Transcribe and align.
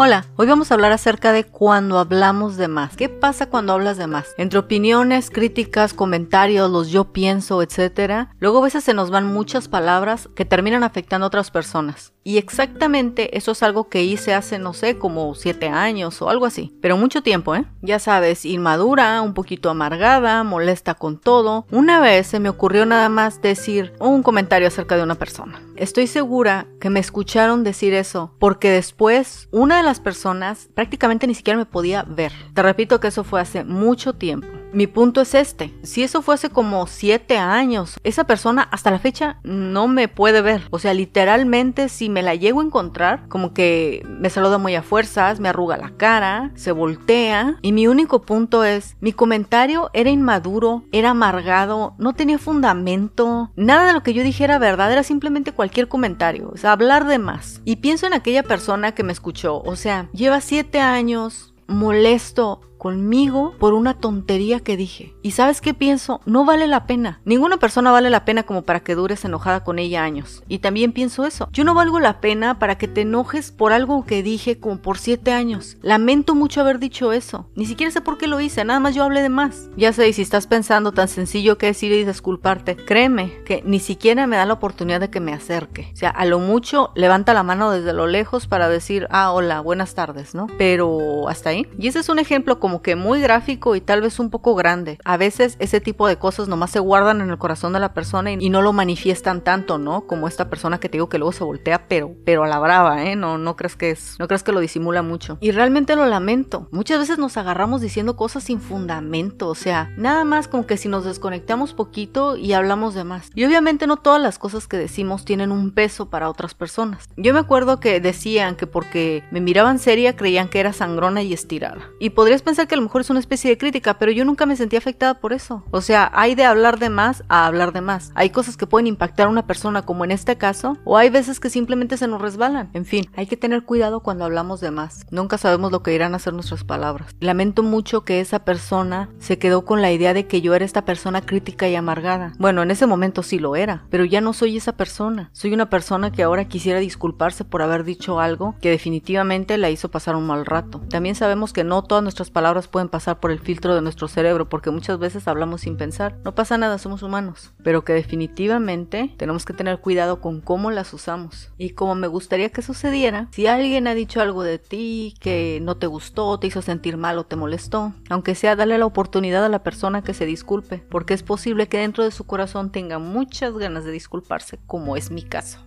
Hola, 0.00 0.26
hoy 0.36 0.46
vamos 0.46 0.70
a 0.70 0.74
hablar 0.74 0.92
acerca 0.92 1.32
de 1.32 1.42
cuando 1.42 1.98
hablamos 1.98 2.56
de 2.56 2.68
más. 2.68 2.96
¿Qué 2.96 3.08
pasa 3.08 3.46
cuando 3.46 3.72
hablas 3.72 3.96
de 3.96 4.06
más? 4.06 4.32
Entre 4.38 4.60
opiniones, 4.60 5.28
críticas, 5.28 5.92
comentarios, 5.92 6.70
los 6.70 6.90
yo 6.90 7.12
pienso, 7.12 7.62
etc. 7.62 8.28
Luego 8.38 8.58
a 8.58 8.62
veces 8.62 8.84
se 8.84 8.94
nos 8.94 9.10
van 9.10 9.26
muchas 9.26 9.66
palabras 9.66 10.28
que 10.36 10.44
terminan 10.44 10.84
afectando 10.84 11.24
a 11.24 11.26
otras 11.26 11.50
personas. 11.50 12.12
Y 12.22 12.38
exactamente 12.38 13.36
eso 13.36 13.52
es 13.52 13.62
algo 13.64 13.88
que 13.88 14.04
hice 14.04 14.34
hace, 14.34 14.60
no 14.60 14.72
sé, 14.72 14.98
como 14.98 15.34
siete 15.34 15.68
años 15.68 16.22
o 16.22 16.28
algo 16.28 16.46
así. 16.46 16.76
Pero 16.80 16.96
mucho 16.96 17.22
tiempo, 17.22 17.56
¿eh? 17.56 17.64
Ya 17.80 17.98
sabes, 17.98 18.44
inmadura, 18.44 19.20
un 19.22 19.34
poquito 19.34 19.68
amargada, 19.70 20.44
molesta 20.44 20.94
con 20.94 21.18
todo. 21.18 21.66
Una 21.72 22.00
vez 22.00 22.28
se 22.28 22.38
me 22.38 22.50
ocurrió 22.50 22.86
nada 22.86 23.08
más 23.08 23.42
decir 23.42 23.94
un 23.98 24.22
comentario 24.22 24.68
acerca 24.68 24.96
de 24.96 25.02
una 25.02 25.16
persona. 25.16 25.60
Estoy 25.74 26.06
segura 26.06 26.66
que 26.80 26.90
me 26.90 27.00
escucharon 27.00 27.64
decir 27.64 27.94
eso 27.94 28.34
porque 28.38 28.70
después 28.70 29.48
una 29.50 29.78
de 29.78 29.87
las 29.88 30.00
personas 30.00 30.68
prácticamente 30.74 31.26
ni 31.26 31.34
siquiera 31.34 31.58
me 31.58 31.64
podía 31.64 32.02
ver. 32.02 32.30
Te 32.52 32.62
repito 32.62 33.00
que 33.00 33.08
eso 33.08 33.24
fue 33.24 33.40
hace 33.40 33.64
mucho 33.64 34.12
tiempo. 34.12 34.57
Mi 34.72 34.86
punto 34.86 35.22
es 35.22 35.34
este, 35.34 35.72
si 35.82 36.02
eso 36.02 36.20
fue 36.22 36.34
hace 36.34 36.50
como 36.50 36.86
siete 36.86 37.38
años, 37.38 37.98
esa 38.04 38.24
persona 38.24 38.68
hasta 38.70 38.90
la 38.90 38.98
fecha 38.98 39.38
no 39.42 39.88
me 39.88 40.08
puede 40.08 40.42
ver. 40.42 40.62
O 40.70 40.78
sea, 40.78 40.94
literalmente 40.94 41.88
si 41.88 42.08
me 42.08 42.22
la 42.22 42.34
llego 42.34 42.60
a 42.60 42.64
encontrar, 42.64 43.26
como 43.28 43.54
que 43.54 44.02
me 44.06 44.30
saluda 44.30 44.58
muy 44.58 44.74
a 44.74 44.82
fuerzas, 44.82 45.40
me 45.40 45.48
arruga 45.48 45.76
la 45.76 45.90
cara, 45.96 46.50
se 46.54 46.72
voltea. 46.72 47.58
Y 47.62 47.72
mi 47.72 47.86
único 47.86 48.22
punto 48.22 48.64
es, 48.64 48.96
mi 49.00 49.12
comentario 49.12 49.90
era 49.94 50.10
inmaduro, 50.10 50.84
era 50.92 51.10
amargado, 51.10 51.94
no 51.98 52.12
tenía 52.14 52.38
fundamento, 52.38 53.50
nada 53.56 53.86
de 53.86 53.92
lo 53.94 54.02
que 54.02 54.14
yo 54.14 54.22
dije 54.22 54.44
era 54.44 54.58
verdad, 54.58 54.92
era 54.92 55.02
simplemente 55.02 55.52
cualquier 55.52 55.88
comentario, 55.88 56.50
o 56.52 56.56
sea, 56.56 56.72
hablar 56.72 57.06
de 57.06 57.18
más. 57.18 57.62
Y 57.64 57.76
pienso 57.76 58.06
en 58.06 58.14
aquella 58.14 58.42
persona 58.42 58.92
que 58.92 59.02
me 59.02 59.12
escuchó, 59.12 59.62
o 59.62 59.76
sea, 59.76 60.08
lleva 60.12 60.40
siete 60.40 60.80
años 60.80 61.54
molesto 61.68 62.60
conmigo 62.78 63.54
por 63.58 63.74
una 63.74 63.94
tontería 63.94 64.60
que 64.60 64.76
dije. 64.76 65.14
¿Y 65.22 65.32
sabes 65.32 65.60
qué 65.60 65.74
pienso? 65.74 66.20
No 66.24 66.44
vale 66.44 66.66
la 66.66 66.86
pena. 66.86 67.20
Ninguna 67.24 67.58
persona 67.58 67.90
vale 67.90 68.08
la 68.08 68.24
pena 68.24 68.44
como 68.44 68.62
para 68.62 68.80
que 68.80 68.94
dures 68.94 69.24
enojada 69.24 69.64
con 69.64 69.78
ella 69.78 70.04
años. 70.04 70.42
Y 70.48 70.60
también 70.60 70.92
pienso 70.92 71.26
eso. 71.26 71.48
Yo 71.52 71.64
no 71.64 71.74
valgo 71.74 72.00
la 72.00 72.20
pena 72.20 72.58
para 72.58 72.78
que 72.78 72.88
te 72.88 73.02
enojes 73.02 73.50
por 73.50 73.72
algo 73.72 74.04
que 74.04 74.22
dije 74.22 74.58
como 74.58 74.78
por 74.78 74.98
siete 74.98 75.32
años. 75.32 75.76
Lamento 75.82 76.34
mucho 76.34 76.60
haber 76.60 76.78
dicho 76.78 77.12
eso. 77.12 77.50
Ni 77.54 77.66
siquiera 77.66 77.90
sé 77.90 78.00
por 78.00 78.16
qué 78.16 78.26
lo 78.26 78.40
hice. 78.40 78.64
Nada 78.64 78.80
más 78.80 78.94
yo 78.94 79.04
hablé 79.04 79.22
de 79.22 79.28
más. 79.28 79.68
Ya 79.76 79.92
sé, 79.92 80.08
y 80.08 80.12
si 80.12 80.22
estás 80.22 80.46
pensando 80.46 80.92
tan 80.92 81.08
sencillo 81.08 81.58
que 81.58 81.68
es 81.68 81.82
ir 81.82 81.92
y 81.92 82.04
disculparte, 82.04 82.76
créeme 82.76 83.42
que 83.44 83.62
ni 83.64 83.80
siquiera 83.80 84.26
me 84.26 84.36
da 84.36 84.46
la 84.46 84.54
oportunidad 84.54 85.00
de 85.00 85.10
que 85.10 85.20
me 85.20 85.32
acerque. 85.32 85.90
O 85.92 85.96
sea, 85.96 86.10
a 86.10 86.24
lo 86.24 86.38
mucho 86.38 86.92
levanta 86.94 87.34
la 87.34 87.42
mano 87.42 87.70
desde 87.70 87.92
lo 87.92 88.06
lejos 88.06 88.46
para 88.46 88.68
decir, 88.68 89.06
ah, 89.10 89.32
hola, 89.32 89.60
buenas 89.60 89.94
tardes, 89.94 90.34
¿no? 90.34 90.46
Pero 90.58 91.28
hasta 91.28 91.50
ahí. 91.50 91.66
Y 91.78 91.88
ese 91.88 92.00
es 92.00 92.08
un 92.08 92.18
ejemplo 92.18 92.60
como 92.60 92.67
que 92.82 92.96
muy 92.96 93.20
gráfico 93.20 93.74
y 93.74 93.80
tal 93.80 94.00
vez 94.00 94.18
un 94.18 94.30
poco 94.30 94.54
grande. 94.54 94.98
A 95.04 95.16
veces 95.16 95.56
ese 95.58 95.80
tipo 95.80 96.06
de 96.06 96.16
cosas 96.16 96.48
nomás 96.48 96.70
se 96.70 96.78
guardan 96.80 97.20
en 97.20 97.30
el 97.30 97.38
corazón 97.38 97.72
de 97.72 97.80
la 97.80 97.94
persona 97.94 98.32
y, 98.32 98.48
no 98.48 98.62
lo 98.62 98.72
manifiestan 98.72 99.42
tanto, 99.42 99.78
¿no? 99.78 100.06
Como 100.06 100.26
esta 100.26 100.48
persona 100.48 100.80
que 100.80 100.88
te 100.88 100.96
digo 100.96 101.08
que 101.08 101.18
luego 101.18 101.32
se 101.32 101.44
voltea, 101.44 101.86
pero, 101.86 102.14
pero 102.24 102.44
a 102.44 102.48
la 102.48 102.58
brava, 102.58 103.04
¿eh? 103.04 103.14
No, 103.14 103.36
no 103.36 103.56
crees 103.56 103.76
que 103.76 103.90
es, 103.90 104.16
no 104.18 104.26
crees 104.26 104.42
que 104.42 104.52
lo 104.52 104.60
disimula 104.60 105.02
mucho. 105.02 105.36
Y 105.40 105.50
realmente 105.50 105.96
lo 105.96 106.06
lamento. 106.06 106.68
Muchas 106.70 106.98
veces 106.98 107.18
nos 107.18 107.36
agarramos 107.36 107.80
diciendo 107.80 108.16
cosas 108.16 108.44
sin 108.44 108.60
fundamento, 108.60 109.48
o 109.48 109.54
sea, 109.54 109.92
nada 109.96 110.24
más 110.24 110.48
como 110.48 110.66
que 110.66 110.76
si 110.76 110.88
nos 110.88 111.04
desconectamos 111.04 111.74
poquito 111.74 112.36
y 112.36 112.52
hablamos 112.52 112.94
de 112.94 113.04
más. 113.04 113.30
Y 113.34 113.44
obviamente 113.44 113.86
no 113.86 113.98
todas 113.98 114.20
las 114.20 114.38
cosas 114.38 114.66
que 114.66 114.76
decimos 114.76 115.24
tienen 115.24 115.52
un 115.52 115.72
peso 115.72 116.10
para 116.10 116.30
otras 116.30 116.54
personas. 116.54 117.08
Yo 117.16 117.32
me 117.32 117.40
acuerdo 117.40 117.80
que 117.80 118.00
decían 118.00 118.56
que 118.56 118.66
porque 118.66 119.22
me 119.30 119.40
miraban 119.40 119.78
seria 119.78 120.16
creían 120.16 120.48
que 120.48 120.60
era 120.60 120.72
sangrona 120.72 121.22
y 121.22 121.32
estirada. 121.32 121.90
Y 122.00 122.10
podrías 122.10 122.42
pensar 122.42 122.57
que 122.66 122.74
a 122.74 122.78
lo 122.78 122.82
mejor 122.82 123.00
es 123.00 123.10
una 123.10 123.20
especie 123.20 123.50
de 123.50 123.58
crítica, 123.58 123.98
pero 123.98 124.12
yo 124.12 124.24
nunca 124.24 124.46
me 124.46 124.56
sentí 124.56 124.76
afectada 124.76 125.14
por 125.14 125.32
eso. 125.32 125.64
O 125.70 125.80
sea, 125.80 126.10
hay 126.14 126.34
de 126.34 126.44
hablar 126.44 126.78
de 126.78 126.90
más 126.90 127.24
a 127.28 127.46
hablar 127.46 127.72
de 127.72 127.80
más. 127.80 128.12
Hay 128.14 128.30
cosas 128.30 128.56
que 128.56 128.66
pueden 128.66 128.86
impactar 128.86 129.26
a 129.26 129.30
una 129.30 129.46
persona, 129.46 129.82
como 129.82 130.04
en 130.04 130.10
este 130.10 130.36
caso, 130.36 130.78
o 130.84 130.96
hay 130.96 131.10
veces 131.10 131.40
que 131.40 131.50
simplemente 131.50 131.96
se 131.96 132.08
nos 132.08 132.20
resbalan. 132.20 132.70
En 132.74 132.84
fin, 132.84 133.10
hay 133.16 133.26
que 133.26 133.36
tener 133.36 133.64
cuidado 133.64 134.00
cuando 134.00 134.24
hablamos 134.24 134.60
de 134.60 134.70
más. 134.70 135.06
Nunca 135.10 135.38
sabemos 135.38 135.72
lo 135.72 135.82
que 135.82 135.94
irán 135.94 136.14
a 136.14 136.16
hacer 136.16 136.32
nuestras 136.32 136.64
palabras. 136.64 137.14
Lamento 137.20 137.62
mucho 137.62 138.04
que 138.04 138.20
esa 138.20 138.40
persona 138.44 139.08
se 139.18 139.38
quedó 139.38 139.64
con 139.64 139.82
la 139.82 139.92
idea 139.92 140.14
de 140.14 140.26
que 140.26 140.40
yo 140.40 140.54
era 140.54 140.64
esta 140.64 140.84
persona 140.84 141.22
crítica 141.22 141.68
y 141.68 141.74
amargada. 141.74 142.32
Bueno, 142.38 142.62
en 142.62 142.70
ese 142.70 142.86
momento 142.86 143.22
sí 143.22 143.38
lo 143.38 143.56
era, 143.56 143.84
pero 143.90 144.04
ya 144.04 144.20
no 144.20 144.32
soy 144.32 144.56
esa 144.56 144.72
persona. 144.72 145.30
Soy 145.32 145.52
una 145.52 145.70
persona 145.70 146.12
que 146.12 146.22
ahora 146.22 146.48
quisiera 146.48 146.78
disculparse 146.78 147.44
por 147.44 147.62
haber 147.62 147.84
dicho 147.84 148.20
algo 148.20 148.54
que 148.60 148.70
definitivamente 148.70 149.58
la 149.58 149.70
hizo 149.70 149.90
pasar 149.90 150.16
un 150.16 150.26
mal 150.26 150.46
rato. 150.46 150.80
También 150.90 151.14
sabemos 151.14 151.52
que 151.52 151.64
no 151.64 151.82
todas 151.82 152.02
nuestras 152.02 152.30
pueden 152.68 152.88
pasar 152.88 153.20
por 153.20 153.30
el 153.30 153.38
filtro 153.38 153.74
de 153.74 153.82
nuestro 153.82 154.08
cerebro 154.08 154.48
porque 154.48 154.70
muchas 154.70 154.98
veces 154.98 155.28
hablamos 155.28 155.60
sin 155.62 155.76
pensar. 155.76 156.16
No 156.24 156.34
pasa 156.34 156.58
nada, 156.58 156.78
somos 156.78 157.02
humanos, 157.02 157.52
pero 157.62 157.84
que 157.84 157.92
definitivamente 157.92 159.14
tenemos 159.18 159.44
que 159.44 159.52
tener 159.52 159.80
cuidado 159.80 160.20
con 160.20 160.40
cómo 160.40 160.70
las 160.70 160.92
usamos. 160.94 161.52
Y 161.58 161.70
como 161.70 161.94
me 161.94 162.06
gustaría 162.06 162.48
que 162.48 162.62
sucediera, 162.62 163.28
si 163.32 163.46
alguien 163.46 163.86
ha 163.86 163.94
dicho 163.94 164.20
algo 164.20 164.42
de 164.42 164.58
ti 164.58 165.14
que 165.20 165.60
no 165.62 165.76
te 165.76 165.86
gustó, 165.86 166.38
te 166.38 166.46
hizo 166.46 166.62
sentir 166.62 166.96
mal 166.96 167.18
o 167.18 167.24
te 167.24 167.36
molestó, 167.36 167.92
aunque 168.08 168.34
sea 168.34 168.56
darle 168.56 168.78
la 168.78 168.86
oportunidad 168.86 169.44
a 169.44 169.48
la 169.48 169.62
persona 169.62 170.02
que 170.02 170.14
se 170.14 170.26
disculpe, 170.26 170.82
porque 170.88 171.14
es 171.14 171.22
posible 171.22 171.68
que 171.68 171.78
dentro 171.78 172.04
de 172.04 172.10
su 172.10 172.24
corazón 172.24 172.72
tenga 172.72 172.98
muchas 172.98 173.54
ganas 173.58 173.84
de 173.84 173.92
disculparse, 173.92 174.58
como 174.66 174.96
es 174.96 175.10
mi 175.10 175.22
caso. 175.22 175.58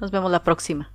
Nos 0.00 0.10
vemos 0.10 0.30
la 0.30 0.44
próxima. 0.44 0.92